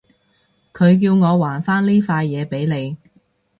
[0.73, 2.97] 佢叫我還返呢塊嘢畀你